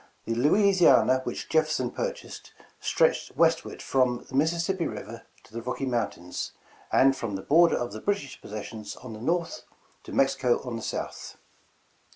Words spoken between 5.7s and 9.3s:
Mountains, and from the border of the British posses sions on the